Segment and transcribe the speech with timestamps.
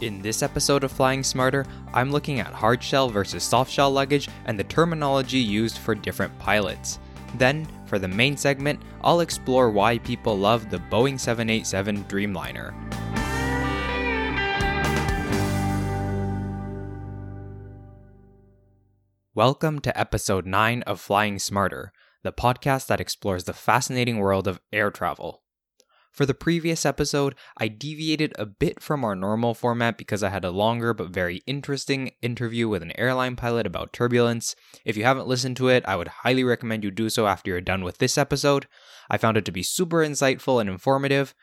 [0.00, 4.64] In this episode of Flying Smarter, I'm looking at hardshell versus softshell luggage and the
[4.64, 6.98] terminology used for different pilots.
[7.34, 12.72] Then, for the main segment, I'll explore why people love the Boeing 787 Dreamliner.
[19.34, 21.92] Welcome to episode 9 of Flying Smarter,
[22.22, 25.42] the podcast that explores the fascinating world of air travel.
[26.10, 30.44] For the previous episode, I deviated a bit from our normal format because I had
[30.44, 34.56] a longer but very interesting interview with an airline pilot about turbulence.
[34.84, 37.60] If you haven't listened to it, I would highly recommend you do so after you're
[37.60, 38.66] done with this episode.
[39.08, 41.34] I found it to be super insightful and informative.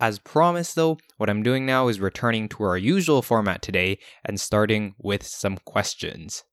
[0.00, 4.40] As promised, though, what I'm doing now is returning to our usual format today and
[4.40, 6.44] starting with some questions.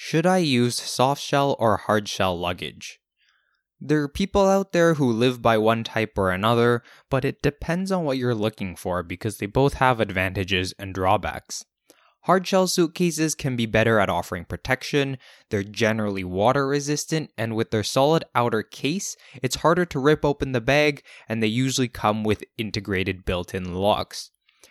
[0.00, 3.00] Should I use softshell or hardshell luggage?
[3.80, 7.90] There are people out there who live by one type or another, but it depends
[7.90, 11.64] on what you're looking for because they both have advantages and drawbacks.
[12.22, 15.18] Hardshell suitcases can be better at offering protection,
[15.50, 20.52] they're generally water resistant, and with their solid outer case, it's harder to rip open
[20.52, 24.30] the bag, and they usually come with integrated built in locks.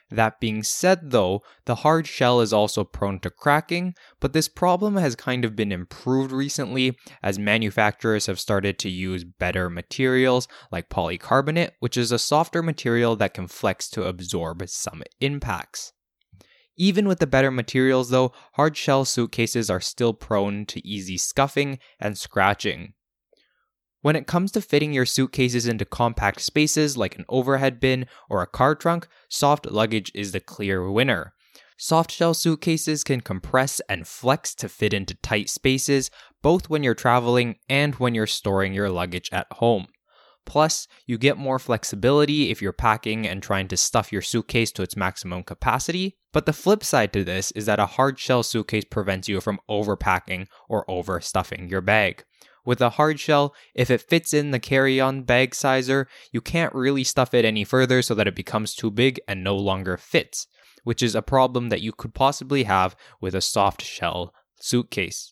[0.10, 4.96] That being said, though, the hard shell is also prone to cracking, but this problem
[4.96, 10.90] has kind of been improved recently as manufacturers have started to use better materials like
[10.90, 15.92] polycarbonate, which is a softer material that can flex to absorb some impacts.
[16.78, 21.80] Even with the better materials, though, hard shell suitcases are still prone to easy scuffing
[22.00, 22.94] and scratching.
[24.02, 28.42] When it comes to fitting your suitcases into compact spaces like an overhead bin or
[28.42, 31.34] a car trunk, soft luggage is the clear winner.
[31.80, 36.10] Soft shell suitcases can compress and flex to fit into tight spaces,
[36.42, 39.88] both when you're traveling and when you're storing your luggage at home.
[40.46, 44.82] Plus, you get more flexibility if you're packing and trying to stuff your suitcase to
[44.82, 46.18] its maximum capacity.
[46.32, 49.60] But the flip side to this is that a hard shell suitcase prevents you from
[49.70, 52.24] overpacking or overstuffing your bag.
[52.68, 56.76] With a hard shell, if it fits in the carry on bag sizer, you can't
[56.76, 60.48] really stuff it any further so that it becomes too big and no longer fits,
[60.84, 65.32] which is a problem that you could possibly have with a soft shell suitcase.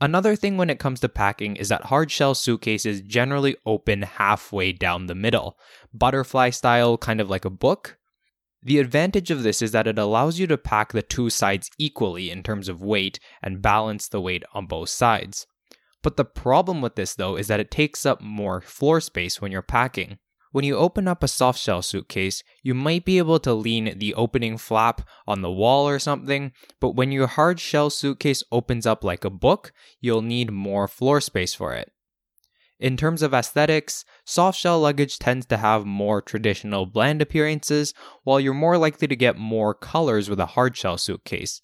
[0.00, 4.72] Another thing when it comes to packing is that hard shell suitcases generally open halfway
[4.72, 5.58] down the middle,
[5.92, 7.98] butterfly style, kind of like a book.
[8.62, 12.30] The advantage of this is that it allows you to pack the two sides equally
[12.30, 15.46] in terms of weight and balance the weight on both sides.
[16.04, 19.50] But the problem with this, though, is that it takes up more floor space when
[19.50, 20.18] you're packing.
[20.52, 24.14] When you open up a soft shell suitcase, you might be able to lean the
[24.14, 29.02] opening flap on the wall or something, but when your hard shell suitcase opens up
[29.02, 31.90] like a book, you'll need more floor space for it.
[32.78, 37.94] In terms of aesthetics, soft shell luggage tends to have more traditional bland appearances,
[38.24, 41.62] while you're more likely to get more colors with a hard shell suitcase.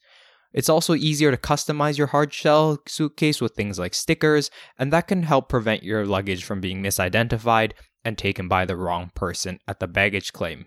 [0.53, 5.07] It's also easier to customize your hard shell suitcase with things like stickers, and that
[5.07, 7.73] can help prevent your luggage from being misidentified
[8.05, 10.67] and taken by the wrong person at the baggage claim.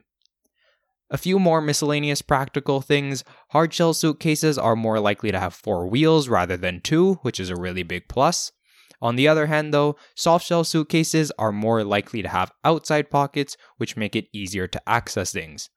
[1.09, 5.87] A few more miscellaneous practical things hard shell suitcases are more likely to have four
[5.87, 8.51] wheels rather than two, which is a really big plus.
[9.01, 13.57] On the other hand, though, soft shell suitcases are more likely to have outside pockets,
[13.77, 15.69] which make it easier to access things.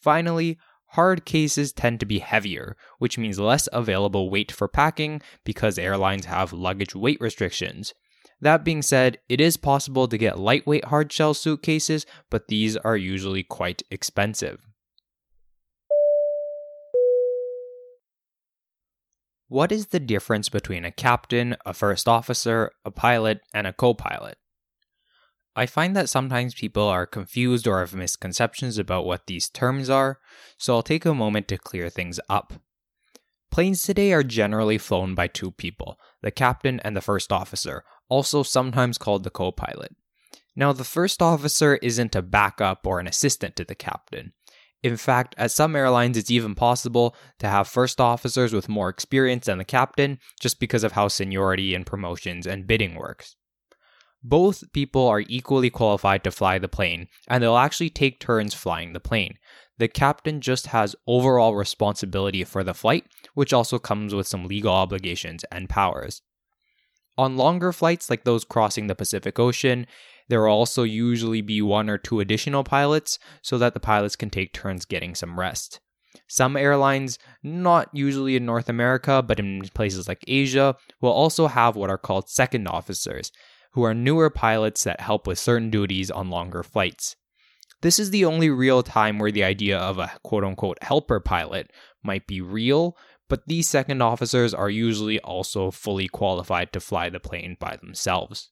[0.00, 0.58] Finally,
[0.92, 6.24] Hard cases tend to be heavier, which means less available weight for packing because airlines
[6.24, 7.92] have luggage weight restrictions.
[8.40, 13.42] That being said, it is possible to get lightweight hardshell suitcases, but these are usually
[13.42, 14.66] quite expensive.
[19.48, 23.94] What is the difference between a captain, a first officer, a pilot, and a co
[23.94, 24.38] pilot?
[25.58, 30.20] I find that sometimes people are confused or have misconceptions about what these terms are,
[30.56, 32.52] so I'll take a moment to clear things up.
[33.50, 38.44] Planes today are generally flown by two people, the captain and the first officer, also
[38.44, 39.96] sometimes called the co pilot.
[40.54, 44.34] Now, the first officer isn't a backup or an assistant to the captain.
[44.84, 49.46] In fact, at some airlines, it's even possible to have first officers with more experience
[49.46, 53.34] than the captain just because of how seniority and promotions and bidding works.
[54.28, 58.92] Both people are equally qualified to fly the plane, and they'll actually take turns flying
[58.92, 59.38] the plane.
[59.78, 64.74] The captain just has overall responsibility for the flight, which also comes with some legal
[64.74, 66.20] obligations and powers.
[67.16, 69.86] On longer flights, like those crossing the Pacific Ocean,
[70.28, 74.28] there will also usually be one or two additional pilots so that the pilots can
[74.28, 75.80] take turns getting some rest.
[76.28, 81.76] Some airlines, not usually in North America, but in places like Asia, will also have
[81.76, 83.32] what are called second officers,
[83.78, 87.14] who are newer pilots that help with certain duties on longer flights.
[87.80, 91.72] This is the only real time where the idea of a quote unquote helper pilot
[92.02, 92.96] might be real,
[93.28, 98.50] but these second officers are usually also fully qualified to fly the plane by themselves.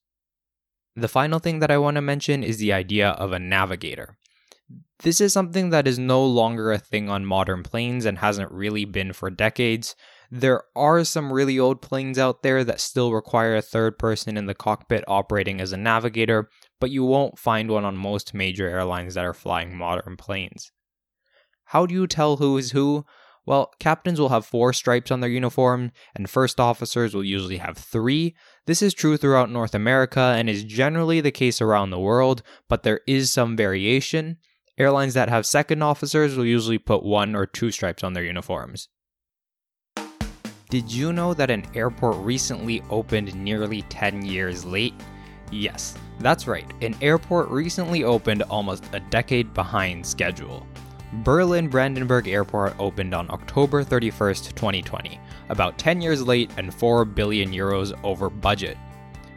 [0.94, 4.16] The final thing that I want to mention is the idea of a navigator.
[5.00, 8.84] This is something that is no longer a thing on modern planes and hasn't really
[8.84, 9.96] been for decades.
[10.30, 14.46] There are some really old planes out there that still require a third person in
[14.46, 16.48] the cockpit operating as a navigator,
[16.80, 20.72] but you won't find one on most major airlines that are flying modern planes.
[21.66, 23.04] How do you tell who is who?
[23.46, 27.78] Well, captains will have four stripes on their uniform, and first officers will usually have
[27.78, 28.34] three.
[28.66, 32.82] This is true throughout North America and is generally the case around the world, but
[32.82, 34.38] there is some variation.
[34.76, 38.88] Airlines that have second officers will usually put one or two stripes on their uniforms.
[40.68, 44.94] Did you know that an airport recently opened nearly 10 years late?
[45.52, 50.66] Yes, that's right, an airport recently opened almost a decade behind schedule.
[51.22, 55.20] Berlin Brandenburg Airport opened on October 31st, 2020,
[55.50, 58.76] about 10 years late and 4 billion euros over budget.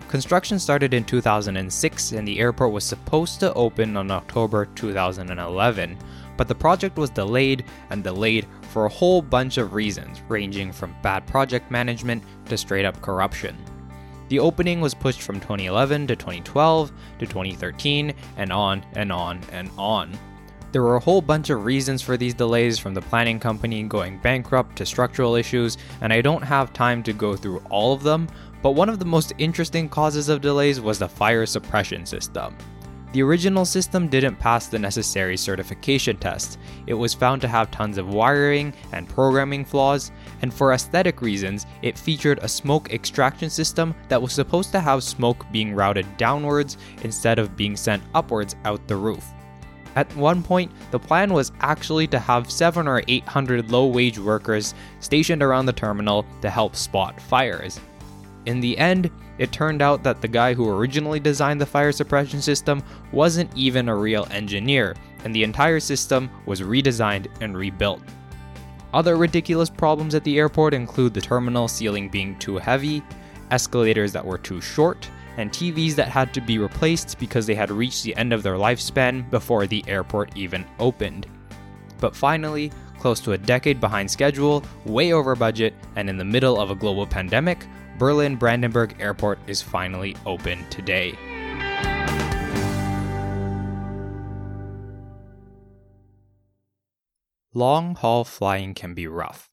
[0.08, 5.96] Construction started in 2006 and the airport was supposed to open on October 2011,
[6.38, 10.96] but the project was delayed and delayed for a whole bunch of reasons, ranging from
[11.02, 13.58] bad project management to straight up corruption.
[14.30, 19.72] The opening was pushed from 2011 to 2012 to 2013 and on and on and
[19.78, 20.18] on.
[20.72, 24.20] There were a whole bunch of reasons for these delays from the planning company going
[24.20, 28.28] bankrupt to structural issues, and I don't have time to go through all of them,
[28.62, 32.56] but one of the most interesting causes of delays was the fire suppression system.
[33.12, 36.60] The original system didn't pass the necessary certification test.
[36.86, 40.12] It was found to have tons of wiring and programming flaws,
[40.44, 45.04] and for aesthetic reasons, it featured a smoke extraction system that was supposed to have
[45.04, 49.26] smoke being routed downwards instead of being sent upwards out the roof.
[49.96, 54.76] At one point, the plan was actually to have 7 or 800 low wage workers
[55.00, 57.80] stationed around the terminal to help spot fires.
[58.46, 62.42] In the end, it turned out that the guy who originally designed the fire suppression
[62.42, 68.02] system wasn't even a real engineer, and the entire system was redesigned and rebuilt.
[68.94, 73.02] Other ridiculous problems at the airport include the terminal ceiling being too heavy,
[73.50, 77.72] escalators that were too short, and TVs that had to be replaced because they had
[77.72, 81.28] reached the end of their lifespan before the airport even opened.
[82.00, 86.60] But finally, close to a decade behind schedule, way over budget, and in the middle
[86.60, 87.66] of a global pandemic,
[88.00, 91.18] Berlin Brandenburg Airport is finally open today.
[97.54, 99.50] Long haul flying can be rough.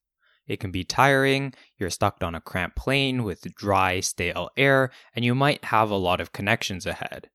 [0.46, 5.24] It can be tiring, you're stuck on a cramped plane with dry, stale air, and
[5.24, 7.30] you might have a lot of connections ahead.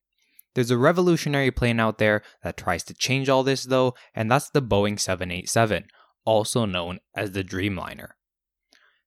[0.55, 4.49] There's a revolutionary plane out there that tries to change all this, though, and that's
[4.49, 5.87] the Boeing 787,
[6.23, 8.11] also known as the Dreamliner.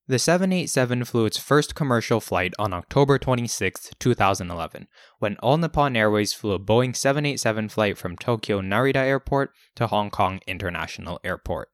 [0.06, 4.86] The 787 flew its first commercial flight on October 26, 2011,
[5.18, 10.10] when All Nippon Airways flew a Boeing 787 flight from Tokyo Narita Airport to Hong
[10.10, 11.70] Kong International Airport.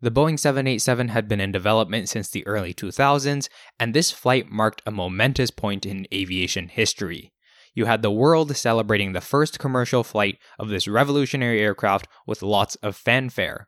[0.00, 3.48] The Boeing 787 had been in development since the early 2000s,
[3.80, 7.32] and this flight marked a momentous point in aviation history.
[7.74, 12.76] You had the world celebrating the first commercial flight of this revolutionary aircraft with lots
[12.76, 13.66] of fanfare.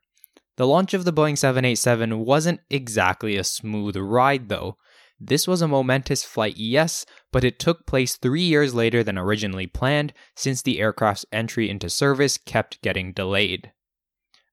[0.57, 4.79] The launch of the Boeing 787 wasn't exactly a smooth ride, though.
[5.21, 9.67] This was a momentous flight, yes, but it took place three years later than originally
[9.67, 13.73] planned since the aircraft's entry into service kept getting delayed.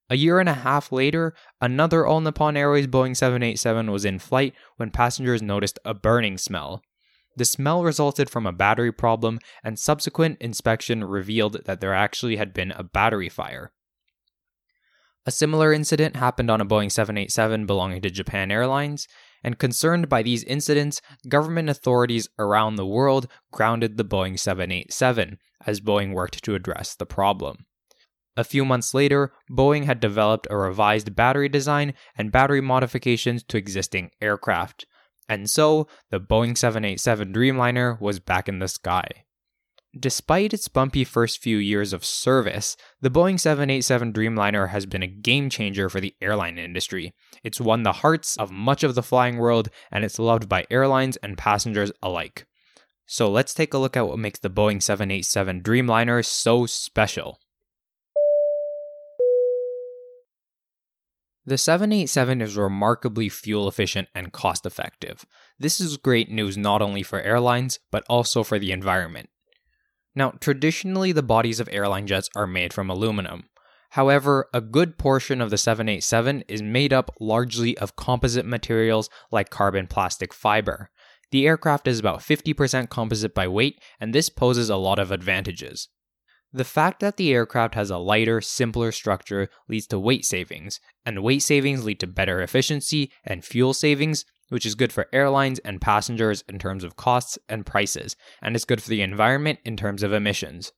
[0.09, 4.53] A year and a half later, another All Nippon Airways Boeing 787 was in flight
[4.75, 6.81] when passengers noticed a burning smell.
[7.35, 12.53] The smell resulted from a battery problem, and subsequent inspection revealed that there actually had
[12.53, 13.71] been a battery fire.
[15.25, 19.07] A similar incident happened on a Boeing 787 belonging to Japan Airlines,
[19.41, 25.79] and concerned by these incidents, government authorities around the world grounded the Boeing 787 as
[25.79, 27.65] Boeing worked to address the problem.
[28.35, 33.57] A few months later, Boeing had developed a revised battery design and battery modifications to
[33.57, 34.85] existing aircraft.
[35.29, 39.07] And so, the Boeing 787 Dreamliner was back in the sky.
[39.97, 45.07] Despite its bumpy first few years of service, the Boeing 787 Dreamliner has been a
[45.07, 47.13] game changer for the airline industry.
[47.43, 51.17] It's won the hearts of much of the flying world, and it's loved by airlines
[51.17, 52.47] and passengers alike.
[53.05, 57.39] So let's take a look at what makes the Boeing 787 Dreamliner so special.
[61.45, 65.23] The 787 is remarkably fuel efficient and cost effective.
[65.59, 69.29] This is great news not only for airlines, but also for the environment.
[70.15, 73.45] Now, traditionally, the bodies of airline jets are made from aluminum.
[73.91, 79.49] However, a good portion of the 787 is made up largely of composite materials like
[79.49, 80.89] carbon plastic fiber.
[81.31, 85.89] The aircraft is about 50% composite by weight, and this poses a lot of advantages.
[86.51, 91.23] The fact that the aircraft has a lighter, simpler structure leads to weight savings, and
[91.23, 95.81] weight savings lead to better efficiency and fuel savings, which is good for airlines and
[95.81, 100.03] passengers in terms of costs and prices, and is good for the environment in terms
[100.03, 100.71] of emissions.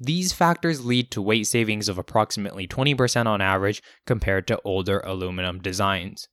[0.00, 5.60] These factors lead to weight savings of approximately 20% on average compared to older aluminum
[5.60, 6.28] designs.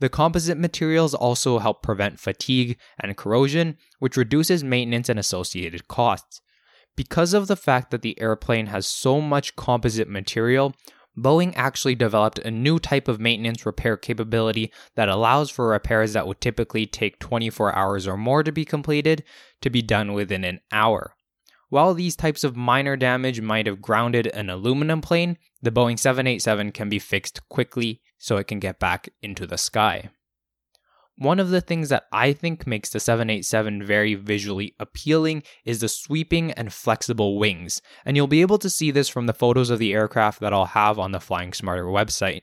[0.00, 6.40] The composite materials also help prevent fatigue and corrosion, which reduces maintenance and associated costs.
[6.96, 10.74] Because of the fact that the airplane has so much composite material,
[11.20, 16.26] Boeing actually developed a new type of maintenance repair capability that allows for repairs that
[16.26, 19.24] would typically take 24 hours or more to be completed
[19.60, 21.16] to be done within an hour.
[21.68, 26.72] While these types of minor damage might have grounded an aluminum plane, the Boeing 787
[26.72, 30.10] can be fixed quickly so it can get back into the sky.
[31.20, 35.88] One of the things that I think makes the 787 very visually appealing is the
[35.90, 39.78] sweeping and flexible wings, and you'll be able to see this from the photos of
[39.78, 42.40] the aircraft that I'll have on the Flying Smarter website.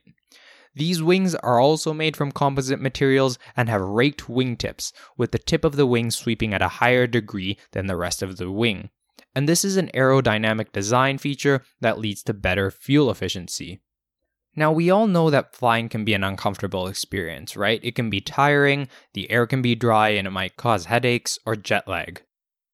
[0.75, 5.65] These wings are also made from composite materials and have raked wingtips, with the tip
[5.65, 8.91] of the wing sweeping at a higher degree than the rest of the wing.
[9.33, 13.81] And this is an aerodynamic design feature that leads to better fuel efficiency.
[14.57, 17.79] Now, we all know that flying can be an uncomfortable experience, right?
[17.83, 21.55] It can be tiring, the air can be dry, and it might cause headaches or
[21.55, 22.23] jet lag.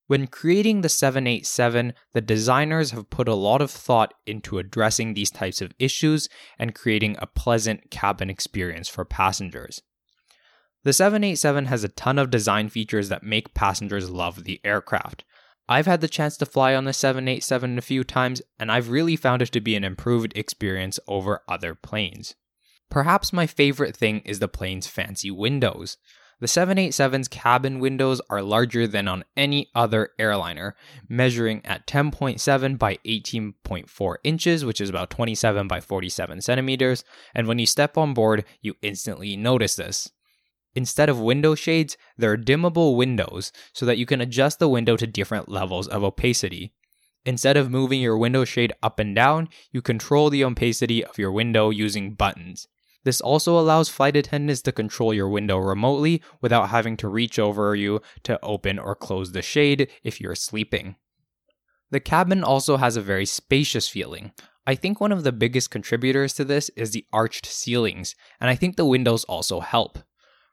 [0.08, 5.30] When creating the 787, the designers have put a lot of thought into addressing these
[5.30, 9.82] types of issues and creating a pleasant cabin experience for passengers.
[10.86, 15.26] The 787 has a ton of design features that make passengers love the aircraft.
[15.70, 19.16] I've had the chance to fly on the 787 a few times, and I've really
[19.16, 22.36] found it to be an improved experience over other planes.
[22.90, 25.98] Perhaps my favorite thing is the plane's fancy windows.
[26.40, 30.76] The 787's cabin windows are larger than on any other airliner,
[31.08, 37.60] measuring at 10.7 by 18.4 inches, which is about 27 by 47 centimeters, and when
[37.60, 40.12] you step on board, you instantly notice this.
[40.76, 44.98] Instead of window shades, there are dimmable windows so that you can adjust the window
[44.98, 46.74] to different levels of opacity.
[47.26, 51.32] Instead of moving your window shade up and down, you control the opacity of your
[51.32, 52.68] window using buttons.
[53.04, 57.76] This also allows flight attendants to control your window remotely without having to reach over
[57.76, 60.96] you to open or close the shade if you're sleeping.
[61.92, 64.32] The cabin also has a very spacious feeling.
[64.66, 68.56] I think one of the biggest contributors to this is the arched ceilings, and I
[68.56, 70.00] think the windows also help.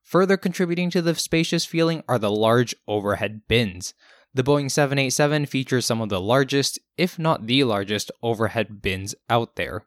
[0.05, 3.95] Further contributing to the spacious feeling are the large overhead bins.
[4.33, 9.57] The Boeing 787 features some of the largest, if not the largest, overhead bins out
[9.57, 9.87] there.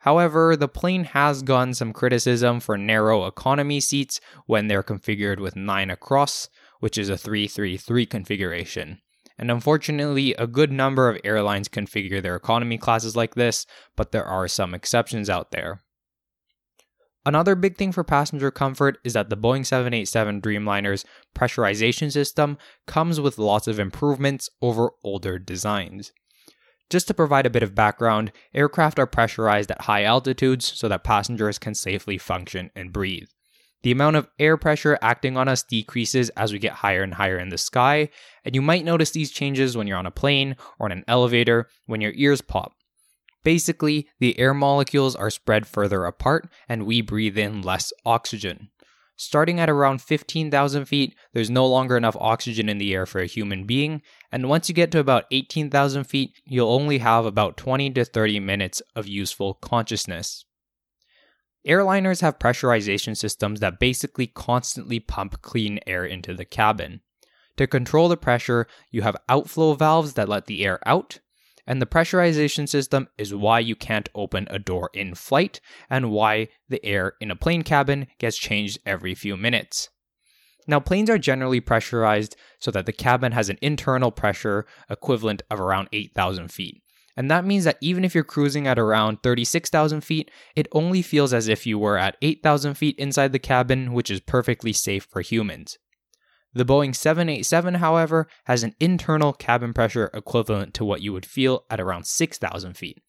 [0.00, 5.56] However, the plane has gotten some criticism for narrow economy seats when they're configured with
[5.56, 6.48] 9 across,
[6.80, 9.00] which is a 333 configuration.
[9.38, 13.66] And unfortunately, a good number of airlines configure their economy classes like this,
[13.96, 15.82] but there are some exceptions out there.
[17.26, 21.04] Another big thing for passenger comfort is that the Boeing 787 Dreamliner's
[21.36, 22.56] pressurization system
[22.86, 26.12] comes with lots of improvements over older designs.
[26.88, 31.02] Just to provide a bit of background, aircraft are pressurized at high altitudes so that
[31.02, 33.26] passengers can safely function and breathe.
[33.82, 37.40] The amount of air pressure acting on us decreases as we get higher and higher
[37.40, 38.08] in the sky,
[38.44, 41.68] and you might notice these changes when you're on a plane or in an elevator
[41.86, 42.76] when your ears pop.
[43.46, 48.70] Basically, the air molecules are spread further apart and we breathe in less oxygen.
[49.14, 53.26] Starting at around 15,000 feet, there's no longer enough oxygen in the air for a
[53.26, 57.90] human being, and once you get to about 18,000 feet, you'll only have about 20
[57.90, 60.44] to 30 minutes of useful consciousness.
[61.64, 67.00] Airliners have pressurization systems that basically constantly pump clean air into the cabin.
[67.58, 71.20] To control the pressure, you have outflow valves that let the air out,
[71.66, 76.48] and the pressurization system is why you can't open a door in flight and why
[76.68, 79.88] the air in a plane cabin gets changed every few minutes.
[80.68, 85.60] Now, planes are generally pressurized so that the cabin has an internal pressure equivalent of
[85.60, 86.82] around 8,000 feet.
[87.16, 91.32] And that means that even if you're cruising at around 36,000 feet, it only feels
[91.32, 95.22] as if you were at 8,000 feet inside the cabin, which is perfectly safe for
[95.22, 95.78] humans.
[96.56, 101.66] The Boeing 787, however, has an internal cabin pressure equivalent to what you would feel
[101.68, 103.02] at around 6,000 feet.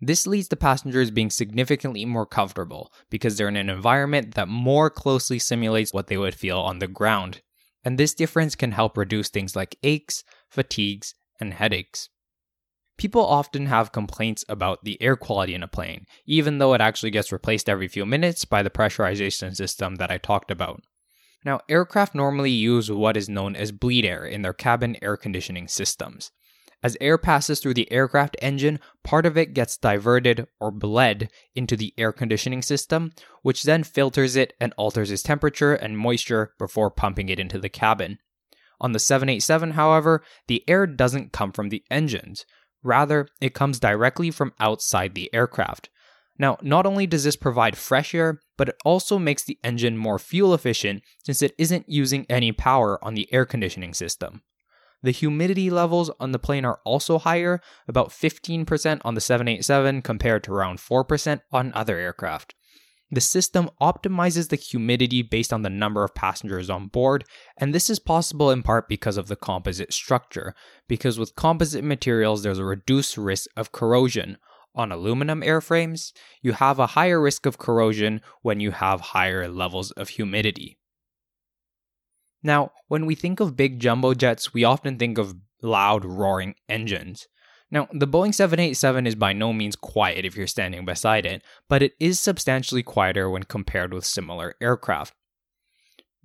[0.00, 4.88] This leads to passengers being significantly more comfortable because they're in an environment that more
[4.88, 7.42] closely simulates what they would feel on the ground.
[7.84, 12.08] And this difference can help reduce things like aches, fatigues, and headaches.
[12.96, 17.10] People often have complaints about the air quality in a plane, even though it actually
[17.10, 20.80] gets replaced every few minutes by the pressurization system that I talked about.
[21.44, 25.68] Now, aircraft normally use what is known as bleed air in their cabin air conditioning
[25.68, 26.30] systems.
[26.82, 31.76] As air passes through the aircraft engine, part of it gets diverted or bled into
[31.76, 36.90] the air conditioning system, which then filters it and alters its temperature and moisture before
[36.90, 38.18] pumping it into the cabin.
[38.80, 42.44] On the 787, however, the air doesn't come from the engines.
[42.82, 45.88] Rather, it comes directly from outside the aircraft.
[46.38, 50.18] Now, not only does this provide fresh air, but it also makes the engine more
[50.18, 54.42] fuel efficient since it isn't using any power on the air conditioning system.
[55.02, 60.42] The humidity levels on the plane are also higher, about 15% on the 787 compared
[60.44, 62.54] to around 4% on other aircraft.
[63.10, 67.24] The system optimizes the humidity based on the number of passengers on board,
[67.58, 70.54] and this is possible in part because of the composite structure.
[70.88, 74.38] Because with composite materials, there's a reduced risk of corrosion.
[74.74, 76.12] On aluminum airframes,
[76.42, 80.78] you have a higher risk of corrosion when you have higher levels of humidity.
[82.42, 87.28] Now, when we think of big jumbo jets, we often think of loud, roaring engines.
[87.70, 91.82] Now, the Boeing 787 is by no means quiet if you're standing beside it, but
[91.82, 95.14] it is substantially quieter when compared with similar aircraft.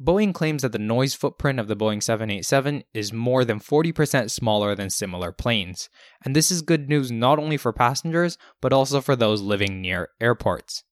[0.02, 4.74] Boeing claims that the noise footprint of the Boeing 787 is more than 40% smaller
[4.74, 5.90] than similar planes,
[6.24, 10.10] and this is good news not only for passengers, but also for those living near
[10.22, 10.84] airports.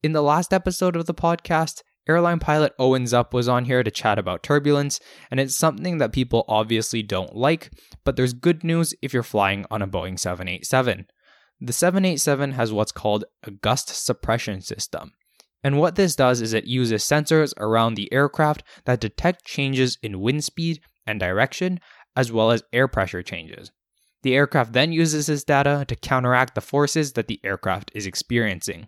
[0.00, 3.90] In the last episode of the podcast, Airline pilot Owen Zupp was on here to
[3.90, 7.72] chat about turbulence, and it's something that people obviously don't like,
[8.04, 11.06] but there's good news if you're flying on a Boeing 787.
[11.60, 15.12] The 787 has what's called a gust suppression system.
[15.66, 20.20] And what this does is it uses sensors around the aircraft that detect changes in
[20.20, 21.80] wind speed and direction,
[22.14, 23.72] as well as air pressure changes.
[24.22, 28.86] The aircraft then uses this data to counteract the forces that the aircraft is experiencing.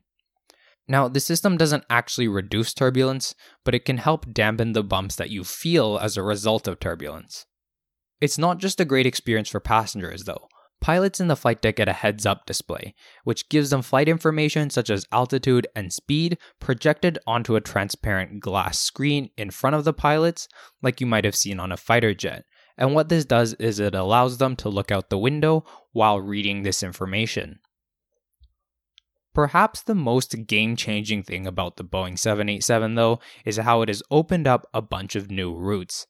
[0.86, 5.30] Now, the system doesn't actually reduce turbulence, but it can help dampen the bumps that
[5.30, 7.44] you feel as a result of turbulence.
[8.20, 10.46] It's not just a great experience for passengers, though.
[10.80, 14.70] Pilots in the flight deck get a heads up display, which gives them flight information
[14.70, 19.92] such as altitude and speed projected onto a transparent glass screen in front of the
[19.92, 20.48] pilots,
[20.80, 22.44] like you might have seen on a fighter jet.
[22.76, 26.62] And what this does is it allows them to look out the window while reading
[26.62, 27.58] this information.
[29.34, 34.02] Perhaps the most game changing thing about the Boeing 787, though, is how it has
[34.10, 36.06] opened up a bunch of new routes.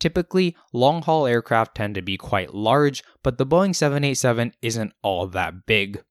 [0.00, 5.26] Typically, long haul aircraft tend to be quite large, but the Boeing 787 isn't all
[5.26, 6.02] that big.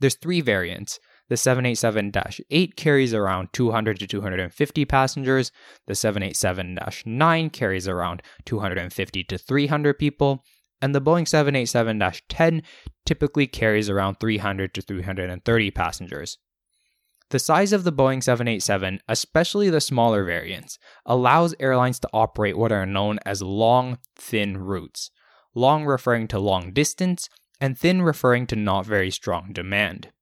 [0.00, 0.98] There's three variants.
[1.28, 2.12] The 787
[2.50, 5.50] 8 carries around 200 to 250 passengers,
[5.86, 10.44] the 787 9 carries around 250 to 300 people,
[10.80, 12.62] and the Boeing 787 10
[13.04, 16.38] typically carries around 300 to 330 passengers.
[17.30, 22.70] The size of the Boeing 787, especially the smaller variants, allows airlines to operate what
[22.70, 25.10] are known as long, thin routes.
[25.54, 27.28] Long referring to long distance,
[27.60, 30.12] and thin referring to not very strong demand.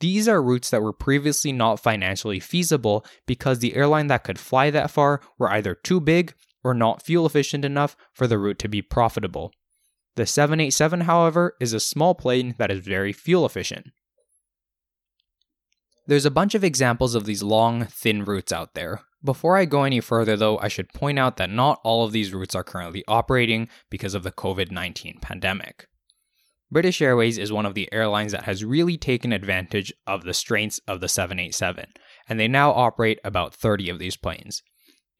[0.00, 4.70] These are routes that were previously not financially feasible because the airline that could fly
[4.70, 8.68] that far were either too big or not fuel efficient enough for the route to
[8.68, 9.52] be profitable.
[10.16, 13.88] The 787, however, is a small plane that is very fuel efficient.
[16.08, 19.00] There's a bunch of examples of these long, thin routes out there.
[19.24, 22.32] Before I go any further, though, I should point out that not all of these
[22.32, 25.88] routes are currently operating because of the COVID 19 pandemic.
[26.70, 30.80] British Airways is one of the airlines that has really taken advantage of the strengths
[30.86, 31.86] of the 787,
[32.28, 34.62] and they now operate about 30 of these planes.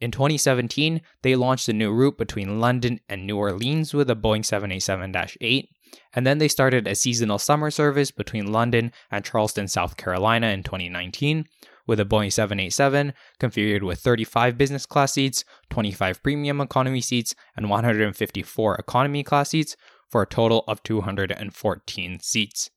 [0.01, 4.45] In 2017, they launched a new route between London and New Orleans with a Boeing
[4.45, 5.69] 787 8,
[6.17, 10.65] and then they started a seasonal summer service between London and Charleston, South Carolina in
[10.65, 11.45] 2019
[11.87, 17.71] with a Boeing 787 configured with 35 business class seats, 25 premium economy seats, and
[17.71, 19.77] 154 economy class seats
[20.09, 22.71] for a total of 214 seats.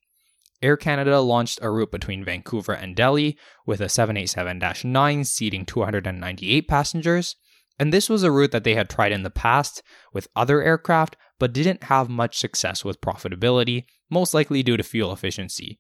[0.62, 6.68] Air Canada launched a route between Vancouver and Delhi with a 787 9 seating 298
[6.68, 7.36] passengers.
[7.80, 9.82] And this was a route that they had tried in the past
[10.14, 15.12] with other aircraft, but didn't have much success with profitability, most likely due to fuel
[15.12, 15.80] efficiency.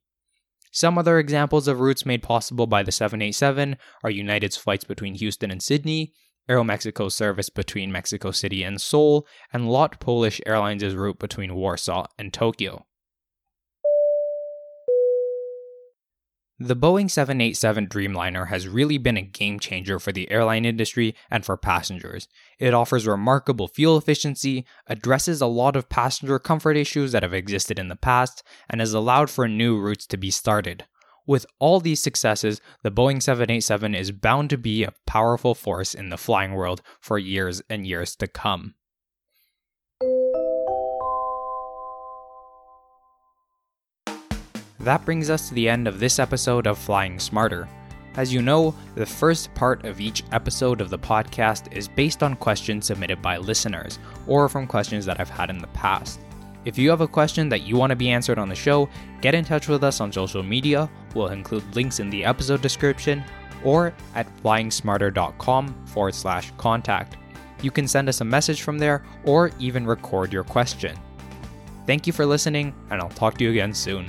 [0.71, 5.51] Some other examples of routes made possible by the 787 are United's flights between Houston
[5.51, 6.13] and Sydney,
[6.49, 12.33] Aeromexico's service between Mexico City and Seoul, and LOT Polish Airlines' route between Warsaw and
[12.33, 12.85] Tokyo.
[16.61, 21.45] The Boeing 787 Dreamliner has really been a game changer for the airline industry and
[21.45, 22.27] for passengers.
[22.59, 27.79] It offers remarkable fuel efficiency, addresses a lot of passenger comfort issues that have existed
[27.79, 30.85] in the past, and has allowed for new routes to be started.
[31.25, 36.09] With all these successes, the Boeing 787 is bound to be a powerful force in
[36.09, 38.75] the flying world for years and years to come.
[44.79, 47.67] That brings us to the end of this episode of Flying Smarter.
[48.15, 52.35] As you know, the first part of each episode of the podcast is based on
[52.35, 56.21] questions submitted by listeners or from questions that I've had in the past.
[56.65, 58.89] If you have a question that you want to be answered on the show,
[59.21, 60.89] get in touch with us on social media.
[61.13, 63.23] We'll include links in the episode description
[63.63, 67.17] or at flyingsmarter.com forward slash contact.
[67.61, 70.97] You can send us a message from there or even record your question.
[71.85, 74.05] Thank you for listening, and I'll talk to you again soon.